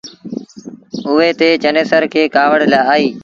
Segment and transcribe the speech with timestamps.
[1.07, 2.59] اُئي تي چنيسر کي ڪآوڙ
[2.93, 3.09] آئيٚ۔